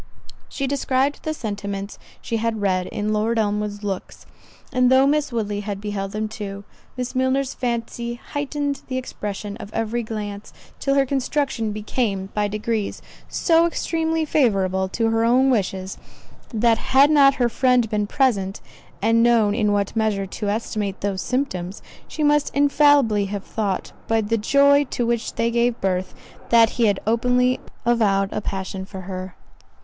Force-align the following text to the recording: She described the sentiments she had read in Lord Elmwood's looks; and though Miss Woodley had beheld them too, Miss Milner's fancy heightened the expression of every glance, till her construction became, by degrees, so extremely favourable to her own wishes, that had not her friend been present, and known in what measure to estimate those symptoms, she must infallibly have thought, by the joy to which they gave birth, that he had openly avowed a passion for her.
She 0.49 0.65
described 0.65 1.19
the 1.21 1.31
sentiments 1.35 1.99
she 2.23 2.37
had 2.37 2.59
read 2.59 2.87
in 2.87 3.13
Lord 3.13 3.37
Elmwood's 3.37 3.83
looks; 3.83 4.25
and 4.73 4.91
though 4.91 5.05
Miss 5.05 5.31
Woodley 5.31 5.59
had 5.59 5.79
beheld 5.79 6.11
them 6.11 6.27
too, 6.27 6.63
Miss 6.97 7.13
Milner's 7.13 7.53
fancy 7.53 8.15
heightened 8.15 8.81
the 8.87 8.97
expression 8.97 9.57
of 9.57 9.71
every 9.75 10.01
glance, 10.01 10.53
till 10.79 10.95
her 10.95 11.05
construction 11.05 11.71
became, 11.71 12.29
by 12.33 12.47
degrees, 12.47 13.03
so 13.29 13.67
extremely 13.67 14.25
favourable 14.25 14.89
to 14.89 15.09
her 15.11 15.23
own 15.23 15.51
wishes, 15.51 15.99
that 16.51 16.79
had 16.79 17.11
not 17.11 17.35
her 17.35 17.47
friend 17.47 17.87
been 17.87 18.07
present, 18.07 18.59
and 19.03 19.21
known 19.21 19.53
in 19.53 19.71
what 19.71 19.95
measure 19.95 20.25
to 20.25 20.49
estimate 20.49 20.99
those 21.01 21.21
symptoms, 21.21 21.83
she 22.07 22.23
must 22.23 22.49
infallibly 22.55 23.25
have 23.25 23.43
thought, 23.43 23.91
by 24.07 24.19
the 24.19 24.35
joy 24.39 24.83
to 24.85 25.05
which 25.05 25.35
they 25.35 25.51
gave 25.51 25.79
birth, 25.79 26.15
that 26.49 26.71
he 26.71 26.87
had 26.87 26.99
openly 27.05 27.59
avowed 27.85 28.29
a 28.33 28.41
passion 28.41 28.83
for 28.83 29.01
her. 29.01 29.35